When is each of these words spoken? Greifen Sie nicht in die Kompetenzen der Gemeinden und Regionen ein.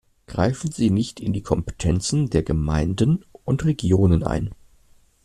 Greifen 0.25 0.71
Sie 0.71 0.89
nicht 0.89 1.19
in 1.19 1.31
die 1.31 1.43
Kompetenzen 1.43 2.31
der 2.31 2.41
Gemeinden 2.41 3.23
und 3.45 3.65
Regionen 3.65 4.23
ein. 4.23 4.49